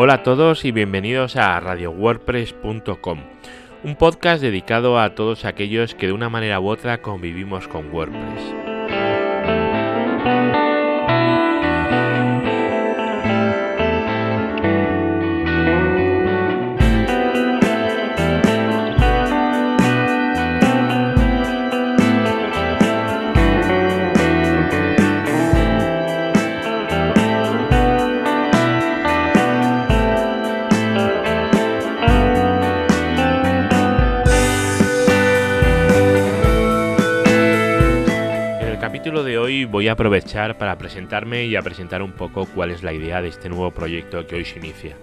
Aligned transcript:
Hola 0.00 0.14
a 0.14 0.22
todos 0.22 0.64
y 0.64 0.70
bienvenidos 0.70 1.34
a 1.34 1.58
radiowordpress.com, 1.58 3.18
un 3.82 3.96
podcast 3.96 4.40
dedicado 4.40 4.96
a 5.00 5.16
todos 5.16 5.44
aquellos 5.44 5.96
que 5.96 6.06
de 6.06 6.12
una 6.12 6.28
manera 6.28 6.60
u 6.60 6.68
otra 6.68 7.02
convivimos 7.02 7.66
con 7.66 7.92
WordPress. 7.92 8.57
Voy 39.78 39.86
a 39.86 39.92
aprovechar 39.92 40.58
para 40.58 40.76
presentarme 40.76 41.44
y 41.44 41.54
a 41.54 41.62
presentar 41.62 42.02
un 42.02 42.10
poco 42.10 42.46
cuál 42.46 42.72
es 42.72 42.82
la 42.82 42.92
idea 42.92 43.22
de 43.22 43.28
este 43.28 43.48
nuevo 43.48 43.70
proyecto 43.70 44.26
que 44.26 44.34
hoy 44.34 44.44
se 44.44 44.58
inicia. 44.58 44.96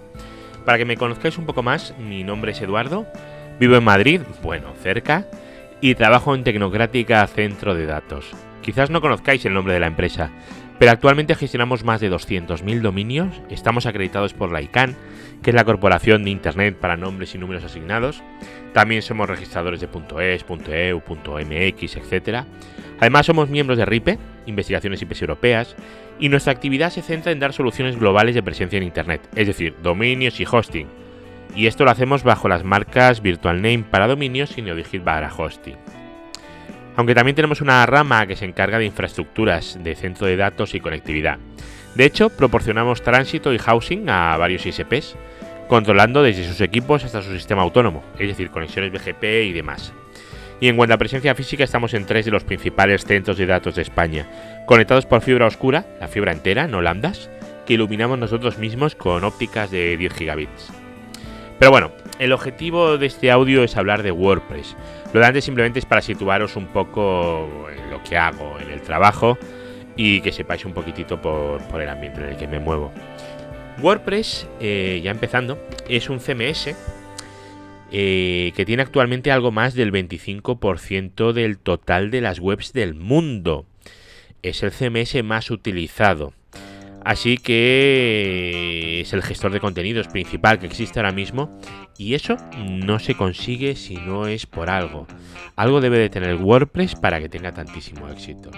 Para 0.66 0.76
que 0.76 0.84
me 0.84 0.98
conozcáis 0.98 1.38
un 1.38 1.46
poco 1.46 1.62
más, 1.62 1.94
mi 1.98 2.24
nombre 2.24 2.52
es 2.52 2.60
Eduardo, 2.60 3.06
vivo 3.58 3.76
en 3.76 3.84
Madrid, 3.84 4.20
bueno, 4.42 4.74
cerca, 4.82 5.28
y 5.80 5.94
trabajo 5.94 6.34
en 6.34 6.44
Tecnocrática 6.44 7.26
Centro 7.26 7.74
de 7.74 7.86
Datos. 7.86 8.32
Quizás 8.60 8.90
no 8.90 9.00
conozcáis 9.00 9.46
el 9.46 9.54
nombre 9.54 9.72
de 9.72 9.80
la 9.80 9.86
empresa, 9.86 10.30
pero 10.78 10.92
actualmente 10.92 11.34
gestionamos 11.36 11.82
más 11.82 12.02
de 12.02 12.12
200.000 12.12 12.82
dominios, 12.82 13.40
estamos 13.48 13.86
acreditados 13.86 14.34
por 14.34 14.52
la 14.52 14.60
ICANN, 14.60 14.94
que 15.42 15.52
es 15.52 15.56
la 15.56 15.64
Corporación 15.64 16.22
de 16.22 16.30
Internet 16.32 16.76
para 16.78 16.98
Nombres 16.98 17.34
y 17.34 17.38
Números 17.38 17.64
Asignados, 17.64 18.22
también 18.74 19.00
somos 19.00 19.26
registradores 19.26 19.80
de 19.80 19.88
.es, 20.34 20.44
.eu, 20.68 21.02
.mx, 21.08 21.96
etc. 21.96 22.44
Además 23.00 23.24
somos 23.24 23.48
miembros 23.48 23.78
de 23.78 23.86
RIPE, 23.86 24.18
Investigaciones 24.46 25.02
IPs 25.02 25.22
Europeas, 25.22 25.76
y 26.18 26.28
nuestra 26.28 26.52
actividad 26.52 26.90
se 26.90 27.02
centra 27.02 27.32
en 27.32 27.40
dar 27.40 27.52
soluciones 27.52 27.98
globales 27.98 28.34
de 28.34 28.42
presencia 28.42 28.76
en 28.76 28.82
Internet, 28.82 29.28
es 29.34 29.46
decir, 29.46 29.74
dominios 29.82 30.40
y 30.40 30.46
hosting. 30.50 30.86
Y 31.54 31.66
esto 31.66 31.84
lo 31.84 31.90
hacemos 31.90 32.22
bajo 32.22 32.48
las 32.48 32.64
marcas 32.64 33.22
Virtual 33.22 33.56
Name 33.56 33.84
para 33.90 34.06
dominios 34.06 34.56
y 34.56 34.62
NeoDigit 34.62 35.02
para 35.02 35.32
hosting. 35.32 35.76
Aunque 36.96 37.14
también 37.14 37.36
tenemos 37.36 37.60
una 37.60 37.84
rama 37.84 38.26
que 38.26 38.36
se 38.36 38.46
encarga 38.46 38.78
de 38.78 38.86
infraestructuras 38.86 39.78
de 39.82 39.94
centro 39.94 40.26
de 40.26 40.36
datos 40.36 40.74
y 40.74 40.80
conectividad. 40.80 41.38
De 41.94 42.04
hecho, 42.04 42.30
proporcionamos 42.30 43.02
tránsito 43.02 43.52
y 43.52 43.58
housing 43.58 44.08
a 44.08 44.36
varios 44.36 44.64
ISPs, 44.66 45.16
controlando 45.68 46.22
desde 46.22 46.44
sus 46.44 46.60
equipos 46.60 47.04
hasta 47.04 47.22
su 47.22 47.32
sistema 47.32 47.62
autónomo, 47.62 48.04
es 48.18 48.28
decir, 48.28 48.50
conexiones 48.50 48.92
BGP 48.92 49.24
y 49.44 49.52
demás. 49.52 49.92
Y 50.60 50.68
en 50.68 50.76
cuanto 50.76 50.94
a 50.94 50.98
presencia 50.98 51.34
física, 51.34 51.64
estamos 51.64 51.92
en 51.94 52.06
tres 52.06 52.24
de 52.24 52.30
los 52.30 52.44
principales 52.44 53.04
centros 53.04 53.36
de 53.36 53.46
datos 53.46 53.74
de 53.74 53.82
España, 53.82 54.26
conectados 54.66 55.04
por 55.04 55.20
fibra 55.20 55.46
oscura, 55.46 55.84
la 56.00 56.08
fibra 56.08 56.32
entera, 56.32 56.66
no 56.66 56.80
lambdas, 56.80 57.30
que 57.66 57.74
iluminamos 57.74 58.18
nosotros 58.18 58.58
mismos 58.58 58.94
con 58.94 59.24
ópticas 59.24 59.70
de 59.70 59.96
10 59.96 60.14
gigabits. 60.14 60.70
Pero 61.58 61.70
bueno, 61.70 61.92
el 62.18 62.32
objetivo 62.32 62.96
de 62.96 63.06
este 63.06 63.30
audio 63.30 63.64
es 63.64 63.76
hablar 63.76 64.02
de 64.02 64.12
WordPress. 64.12 64.76
Lo 65.12 65.20
de 65.20 65.26
antes 65.26 65.44
simplemente 65.44 65.78
es 65.78 65.86
para 65.86 66.00
situaros 66.00 66.56
un 66.56 66.66
poco 66.68 67.68
en 67.70 67.90
lo 67.90 68.02
que 68.02 68.16
hago 68.16 68.58
en 68.60 68.70
el 68.70 68.80
trabajo 68.80 69.38
y 69.96 70.20
que 70.20 70.32
sepáis 70.32 70.64
un 70.64 70.72
poquitito 70.72 71.20
por, 71.20 71.62
por 71.68 71.80
el 71.80 71.88
ambiente 71.88 72.20
en 72.20 72.28
el 72.28 72.36
que 72.36 72.46
me 72.46 72.60
muevo. 72.60 72.92
WordPress, 73.82 74.48
eh, 74.60 75.00
ya 75.02 75.10
empezando, 75.10 75.58
es 75.88 76.08
un 76.08 76.18
CMS 76.18 76.74
eh, 77.92 78.52
que 78.56 78.64
tiene 78.64 78.82
actualmente 78.82 79.30
algo 79.30 79.52
más 79.52 79.74
del 79.74 79.92
25% 79.92 81.32
del 81.32 81.58
total 81.58 82.10
de 82.10 82.20
las 82.20 82.40
webs 82.40 82.72
del 82.72 82.94
mundo. 82.94 83.66
Es 84.42 84.62
el 84.62 84.72
CMS 84.72 85.22
más 85.24 85.50
utilizado. 85.50 86.32
Así 87.04 87.38
que 87.38 89.00
es 89.00 89.12
el 89.12 89.22
gestor 89.22 89.52
de 89.52 89.60
contenidos 89.60 90.08
principal 90.08 90.58
que 90.58 90.66
existe 90.66 90.98
ahora 90.98 91.12
mismo 91.12 91.56
y 91.96 92.14
eso 92.14 92.36
no 92.58 92.98
se 92.98 93.14
consigue 93.14 93.76
si 93.76 93.94
no 93.94 94.26
es 94.26 94.46
por 94.46 94.68
algo. 94.70 95.06
Algo 95.54 95.80
debe 95.80 95.98
de 95.98 96.10
tener 96.10 96.34
WordPress 96.34 96.96
para 96.96 97.20
que 97.20 97.28
tenga 97.28 97.52
tantísimo 97.52 98.08
éxito. 98.08 98.50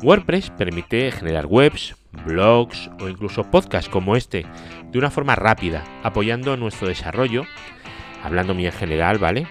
WordPress 0.00 0.50
permite 0.50 1.10
generar 1.10 1.46
webs, 1.46 1.96
blogs 2.24 2.88
o 3.00 3.08
incluso 3.08 3.50
podcasts 3.50 3.90
como 3.90 4.14
este 4.14 4.46
de 4.92 4.98
una 4.98 5.10
forma 5.10 5.34
rápida, 5.34 5.84
apoyando 6.04 6.56
nuestro 6.56 6.86
desarrollo, 6.86 7.46
hablando 8.22 8.54
muy 8.54 8.66
en 8.66 8.72
general, 8.72 9.18
¿vale? 9.18 9.46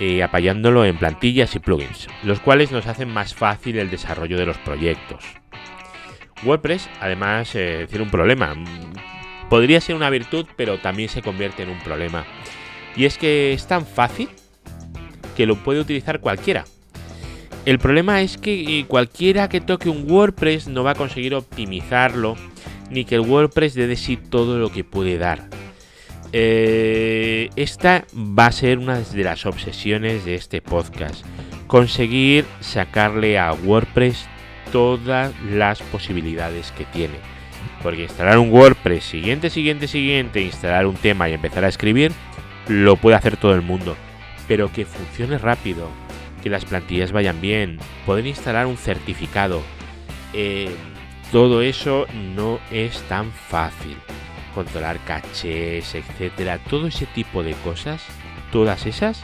Eh, 0.00 0.22
apoyándolo 0.22 0.84
en 0.84 0.96
plantillas 0.96 1.54
y 1.56 1.58
plugins, 1.58 2.08
los 2.22 2.38
cuales 2.40 2.70
nos 2.70 2.86
hacen 2.86 3.12
más 3.12 3.34
fácil 3.34 3.78
el 3.78 3.90
desarrollo 3.90 4.38
de 4.38 4.46
los 4.46 4.56
proyectos. 4.58 5.24
WordPress, 6.44 6.88
además, 7.00 7.50
eh, 7.54 7.86
tiene 7.88 8.04
un 8.04 8.10
problema. 8.10 8.54
Podría 9.50 9.80
ser 9.80 9.96
una 9.96 10.10
virtud, 10.10 10.46
pero 10.56 10.78
también 10.78 11.08
se 11.08 11.22
convierte 11.22 11.64
en 11.64 11.70
un 11.70 11.80
problema. 11.80 12.24
Y 12.96 13.06
es 13.06 13.18
que 13.18 13.52
es 13.52 13.66
tan 13.66 13.86
fácil 13.86 14.28
que 15.36 15.46
lo 15.46 15.56
puede 15.56 15.80
utilizar 15.80 16.20
cualquiera. 16.20 16.64
El 17.64 17.78
problema 17.78 18.22
es 18.22 18.38
que 18.38 18.84
cualquiera 18.86 19.48
que 19.48 19.60
toque 19.60 19.88
un 19.88 20.10
WordPress 20.10 20.68
no 20.68 20.84
va 20.84 20.92
a 20.92 20.94
conseguir 20.94 21.34
optimizarlo, 21.34 22.36
ni 22.90 23.04
que 23.04 23.16
el 23.16 23.22
WordPress 23.22 23.74
dé 23.74 23.86
de 23.86 23.96
sí 23.96 24.16
todo 24.16 24.58
lo 24.58 24.70
que 24.70 24.84
puede 24.84 25.18
dar. 25.18 25.57
Eh, 26.32 27.48
esta 27.56 28.04
va 28.14 28.46
a 28.46 28.52
ser 28.52 28.78
una 28.78 29.00
de 29.00 29.24
las 29.24 29.46
obsesiones 29.46 30.24
de 30.24 30.34
este 30.34 30.60
podcast. 30.60 31.24
Conseguir 31.66 32.44
sacarle 32.60 33.38
a 33.38 33.52
WordPress 33.52 34.26
todas 34.72 35.32
las 35.42 35.80
posibilidades 35.82 36.72
que 36.72 36.84
tiene. 36.86 37.16
Porque 37.82 38.04
instalar 38.04 38.38
un 38.38 38.52
WordPress 38.52 39.04
siguiente, 39.04 39.50
siguiente, 39.50 39.88
siguiente, 39.88 40.42
instalar 40.42 40.86
un 40.86 40.96
tema 40.96 41.28
y 41.28 41.34
empezar 41.34 41.64
a 41.64 41.68
escribir, 41.68 42.12
lo 42.66 42.96
puede 42.96 43.16
hacer 43.16 43.36
todo 43.36 43.54
el 43.54 43.62
mundo. 43.62 43.96
Pero 44.46 44.72
que 44.72 44.84
funcione 44.84 45.38
rápido, 45.38 45.88
que 46.42 46.50
las 46.50 46.64
plantillas 46.64 47.12
vayan 47.12 47.40
bien, 47.40 47.78
poder 48.06 48.26
instalar 48.26 48.66
un 48.66 48.76
certificado. 48.76 49.62
Eh, 50.32 50.70
todo 51.32 51.62
eso 51.62 52.06
no 52.34 52.58
es 52.70 53.00
tan 53.02 53.30
fácil. 53.32 53.96
Controlar 54.58 54.98
cachés, 55.04 55.94
etcétera, 55.94 56.58
todo 56.58 56.88
ese 56.88 57.06
tipo 57.06 57.44
de 57.44 57.52
cosas, 57.62 58.02
todas 58.50 58.86
esas 58.86 59.20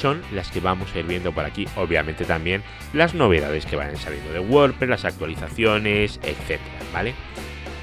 son 0.00 0.22
las 0.32 0.50
que 0.50 0.60
vamos 0.60 0.94
a 0.94 1.00
ir 1.00 1.04
viendo 1.04 1.30
por 1.30 1.44
aquí. 1.44 1.68
Obviamente 1.76 2.24
también 2.24 2.62
las 2.94 3.12
novedades 3.12 3.66
que 3.66 3.76
vayan 3.76 3.98
saliendo 3.98 4.32
de 4.32 4.40
WordPress, 4.40 4.88
las 4.88 5.04
actualizaciones, 5.04 6.18
etcétera, 6.22 6.78
¿vale? 6.90 7.12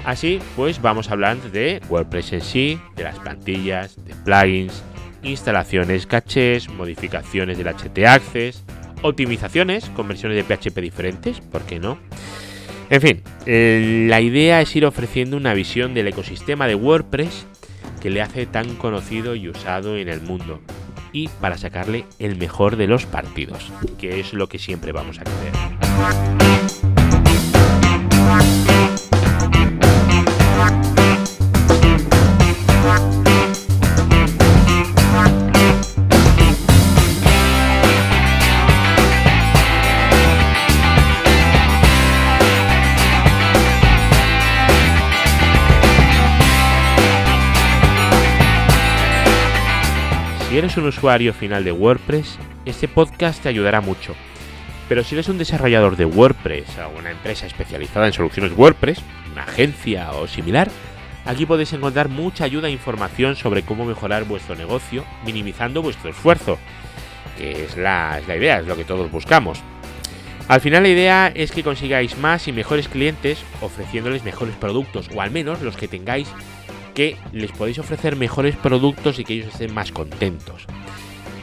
Así 0.04 0.40
pues 0.56 0.82
vamos 0.82 1.10
a 1.10 1.14
hablar 1.14 1.38
de 1.38 1.80
WordPress 1.90 2.34
en 2.34 2.42
sí, 2.42 2.82
de 2.96 3.04
las 3.04 3.20
plantillas, 3.20 4.04
de 4.04 4.16
plugins, 4.26 4.84
instalaciones, 5.22 6.08
cachés, 6.08 6.70
modificaciones 6.70 7.60
del 7.60 7.68
HT 7.68 8.00
Access, 8.08 8.64
optimizaciones 9.04 9.92
con 9.92 10.08
versiones 10.08 10.38
de 10.38 10.56
PHP 10.56 10.80
diferentes, 10.80 11.40
¿por 11.40 11.62
qué 11.68 11.80
no? 11.80 12.00
En 12.90 13.02
fin, 13.02 13.22
eh, 13.46 14.08
la 14.10 14.20
idea 14.20 14.62
es 14.62 14.76
ir 14.76 14.86
ofreciendo 14.86 15.38
una 15.38 15.54
visión 15.54 15.94
del 15.94 16.08
ecosistema 16.08 16.68
de 16.68 16.76
WordPress 16.76 17.46
que 18.02 18.10
le 18.10 18.22
hace 18.22 18.46
tan 18.46 18.76
conocido 18.76 19.36
y 19.36 19.48
usado 19.48 19.98
en 19.98 20.10
el 20.10 20.22
mundo 20.22 20.60
y 21.12 21.28
para 21.28 21.58
sacarle 21.58 22.06
el 22.20 22.36
mejor 22.38 22.78
de 22.78 22.88
los 22.88 23.06
partidos, 23.06 23.72
que 23.98 24.20
es 24.20 24.34
lo 24.34 24.48
que 24.48 24.60
siempre 24.60 24.92
vamos 24.92 25.20
a 25.20 25.24
querer. 25.24 26.59
Si 50.50 50.57
eres 50.57 50.78
un 50.78 50.88
usuario 50.88 51.31
final 51.31 51.63
de 51.63 51.72
WordPress, 51.72 52.40
este 52.66 52.88
podcast 52.88 53.44
te 53.44 53.50
ayudará 53.50 53.81
mucho. 53.81 54.16
Pero 54.88 55.04
si 55.04 55.13
eres 55.13 55.30
un 55.30 55.38
desarrollador 55.38 55.96
de 55.96 56.06
WordPress 56.06 56.66
o 56.80 56.98
una 56.98 57.12
empresa 57.12 57.46
especializada 57.46 58.07
en 58.07 58.13
soluciones 58.13 58.54
WordPress, 58.57 58.98
una 59.31 59.44
agencia 59.44 60.12
o 60.13 60.25
similar, 60.25 60.68
aquí 61.28 61.46
podéis 61.46 61.74
encontrar 61.74 62.10
mucha 62.10 62.46
ayuda 62.46 62.68
e 62.68 62.72
información 62.72 63.36
sobre 63.36 63.62
cómo 63.62 63.86
mejorar 63.86 64.24
vuestro 64.24 64.56
negocio, 64.56 65.06
minimizando 65.24 65.84
vuestro 65.84 66.10
esfuerzo, 66.10 66.57
que 67.38 67.66
es 67.66 67.78
la, 67.78 68.19
idea, 68.36 68.57
es 68.57 68.66
lo 68.66 68.75
que 68.75 68.86
todos 68.86 69.12
buscamos. 69.12 69.62
Al 70.48 70.62
final 70.62 70.81
la 70.81 70.90
idea 70.90 71.28
es 71.28 71.51
que 71.51 71.62
consigáis 71.62 72.18
más 72.18 72.48
y 72.48 72.54
mejores 72.54 72.88
clientes 72.88 73.44
ofreciéndoles 73.62 74.24
mejores 74.24 74.56
productos, 74.56 75.12
o 75.13 75.22
al 75.22 75.30
menos 75.30 75.62
los 75.62 75.78
que 75.78 75.88
tengáis 75.88 76.28
que 77.00 77.16
les 77.31 77.50
podéis 77.54 77.80
ofrecer 77.80 78.18
mejores 78.18 78.57
productos 78.57 79.19
y 79.19 79.24
que 79.24 79.36
ellos 79.36 79.48
estén 79.48 79.74
más 79.74 79.94
contentos. 79.94 80.66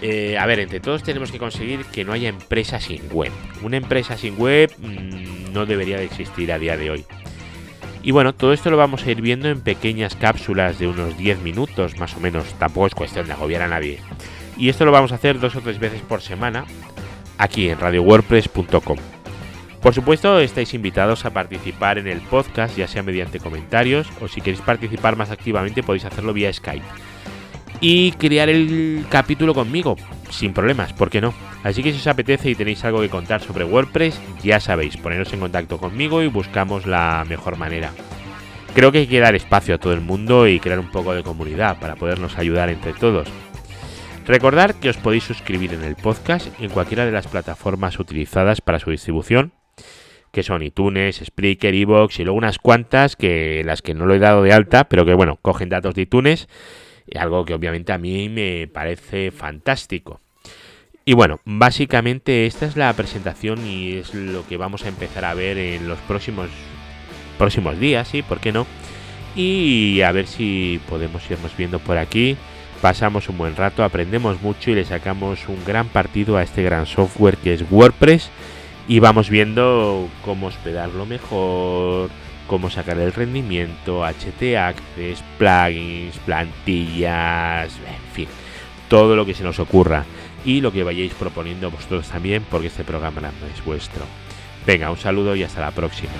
Eh, 0.03 0.37
a 0.37 0.44
ver, 0.44 0.58
entre 0.61 0.81
todos 0.81 1.03
tenemos 1.03 1.32
que 1.32 1.38
conseguir 1.38 1.87
que 1.87 2.05
no 2.05 2.12
haya 2.12 2.29
empresa 2.29 2.79
sin 2.79 3.00
web. 3.11 3.32
Una 3.62 3.79
empresa 3.79 4.19
sin 4.19 4.37
web 4.37 4.70
mmm, 4.76 5.55
no 5.55 5.64
debería 5.64 5.97
de 5.97 6.05
existir 6.05 6.53
a 6.53 6.58
día 6.58 6.76
de 6.76 6.91
hoy. 6.91 7.06
Y 8.03 8.11
bueno, 8.11 8.35
todo 8.35 8.53
esto 8.53 8.69
lo 8.69 8.76
vamos 8.76 9.06
a 9.06 9.11
ir 9.11 9.23
viendo 9.23 9.49
en 9.49 9.62
pequeñas 9.62 10.14
cápsulas 10.14 10.79
de 10.79 10.88
unos 10.88 11.17
10 11.17 11.41
minutos 11.41 11.97
más 11.97 12.14
o 12.19 12.20
menos. 12.20 12.53
Tampoco 12.58 12.88
es 12.88 12.94
cuestión 12.94 13.26
de 13.26 13.32
agobiar 13.32 13.62
a 13.62 13.69
nadie. 13.69 14.00
Y 14.58 14.69
esto 14.69 14.85
lo 14.85 14.93
vamos 14.93 15.12
a 15.12 15.14
hacer 15.14 15.41
dos 15.41 15.56
o 15.56 15.62
tres 15.62 15.79
veces 15.79 16.03
por 16.03 16.20
semana 16.20 16.67
aquí 17.38 17.70
en 17.70 17.81
radiowordpress.com. 17.81 19.16
Por 19.87 19.94
supuesto, 19.94 20.41
estáis 20.41 20.75
invitados 20.75 21.25
a 21.27 21.31
participar 21.31 21.97
en 21.99 22.09
el 22.09 22.21
podcast, 22.21 22.77
ya 22.77 22.88
sea 22.88 23.05
mediante 23.05 23.38
comentarios 23.38 24.09
o 24.21 24.27
si 24.27 24.41
queréis 24.41 24.61
participar 24.61 25.15
más 25.15 25.31
activamente 25.31 25.85
podéis 25.85 26.05
hacerlo 26.05 26.33
vía 26.33 26.53
Skype. 26.53 26.85
Y 27.81 28.11
crear 28.11 28.49
el 28.49 29.06
capítulo 29.09 29.55
conmigo, 29.55 29.94
sin 30.29 30.53
problemas, 30.53 30.93
¿por 30.93 31.09
qué 31.09 31.21
no? 31.21 31.33
Así 31.62 31.85
que 31.85 31.93
si 31.93 32.00
os 32.00 32.06
apetece 32.09 32.50
y 32.50 32.56
tenéis 32.56 32.85
algo 32.85 33.00
que 33.00 33.09
contar 33.09 33.41
sobre 33.41 33.65
WordPress, 33.65 34.21
ya 34.43 34.59
sabéis, 34.59 34.97
poneros 34.97 35.33
en 35.33 35.38
contacto 35.38 35.79
conmigo 35.79 36.21
y 36.21 36.27
buscamos 36.27 36.85
la 36.85 37.25
mejor 37.29 37.56
manera. 37.56 37.93
Creo 38.75 38.91
que 38.91 38.99
hay 38.99 39.06
que 39.06 39.21
dar 39.21 39.37
espacio 39.37 39.77
a 39.77 39.79
todo 39.79 39.93
el 39.93 40.00
mundo 40.00 40.49
y 40.49 40.59
crear 40.59 40.81
un 40.81 40.91
poco 40.91 41.15
de 41.15 41.23
comunidad 41.23 41.79
para 41.79 41.94
podernos 41.94 42.39
ayudar 42.39 42.71
entre 42.71 42.93
todos. 42.93 43.29
Recordad 44.27 44.75
que 44.75 44.89
os 44.89 44.97
podéis 44.97 45.23
suscribir 45.23 45.73
en 45.75 45.85
el 45.85 45.94
podcast 45.94 46.49
en 46.59 46.71
cualquiera 46.71 47.06
de 47.06 47.12
las 47.12 47.29
plataformas 47.29 48.00
utilizadas 48.00 48.61
para 48.61 48.81
su 48.81 48.91
distribución, 48.91 49.53
que 50.37 50.43
son 50.43 50.62
iTunes, 50.62 51.23
Spreaker, 51.25 51.75
Evox 51.75 52.21
y 52.21 52.25
luego 52.25 52.37
unas 52.37 52.59
cuantas 52.59 53.17
que 53.17 53.62
las 53.65 53.81
que 53.81 53.94
no 53.94 54.05
lo 54.05 54.12
he 54.12 54.19
dado 54.19 54.43
de 54.43 54.53
alta, 54.53 54.87
pero 54.87 55.06
que 55.06 55.15
bueno, 55.15 55.38
cogen 55.41 55.71
datos 55.71 55.94
de 55.94 56.03
iTunes, 56.03 56.47
algo 57.19 57.47
que 57.47 57.55
obviamente 57.55 57.94
a 57.94 57.97
mí 57.97 58.29
me 58.29 58.69
parece 58.69 59.31
fantástico. 59.31 60.21
Y 61.06 61.15
bueno, 61.15 61.41
básicamente 61.47 62.44
esta 62.44 62.67
es 62.67 62.77
la 62.77 62.93
presentación 62.93 63.67
y 63.67 63.94
es 63.94 64.12
lo 64.12 64.47
que 64.47 64.59
vamos 64.59 64.85
a 64.85 64.88
empezar 64.88 65.25
a 65.25 65.33
ver 65.33 65.56
en 65.56 65.88
los 65.88 65.99
próximos 66.00 66.50
próximos 67.39 67.81
días, 67.81 68.06
sí, 68.06 68.21
¿por 68.21 68.39
qué 68.39 68.53
no? 68.53 68.67
Y 69.35 70.03
a 70.03 70.12
ver 70.12 70.27
si 70.27 70.82
podemos 70.87 71.31
irnos 71.31 71.56
viendo 71.56 71.79
por 71.79 71.97
aquí. 71.97 72.37
Pasamos 72.82 73.31
un 73.31 73.39
buen 73.39 73.56
rato, 73.56 73.85
aprendemos 73.85 74.43
mucho 74.43 74.71
y 74.71 74.75
le 74.75 74.85
sacamos 74.85 75.49
un 75.49 75.65
gran 75.65 75.89
partido 75.89 76.37
a 76.37 76.43
este 76.43 76.62
gran 76.62 76.85
software 76.85 77.39
que 77.39 77.55
es 77.55 77.65
WordPress. 77.71 78.31
Y 78.88 79.00
vamos 79.00 79.31
viendo 79.31 80.09
cómo 80.25 80.47
hospedarlo 80.47 81.06
mejor, 81.06 82.11
cómo 82.47 82.71
sacar 82.71 82.99
el 82.99 83.12
rendimiento, 83.12 84.05
HT 84.05 84.56
Access, 84.56 85.25
plugins, 85.38 86.17
plantillas, 86.19 87.73
en 87.79 88.12
fin, 88.12 88.29
todo 88.88 89.17
lo 89.17 89.27
que 89.27 89.35
se 89.35 89.43
nos 89.43 89.59
ocurra 89.59 90.05
y 90.44 90.61
lo 90.61 90.73
que 90.73 90.85
vayáis 90.85 91.15
proponiendo 91.15 91.71
vosotros 91.71 92.09
también, 92.09 92.44
porque 92.49 92.69
este 92.69 92.85
programa 92.85 93.33
es 93.53 93.65
vuestro. 93.65 94.05
Venga, 94.65 94.91
un 94.91 94.99
saludo 94.99 95.35
y 95.35 95.43
hasta 95.43 95.61
la 95.61 95.73
próxima. 95.73 96.12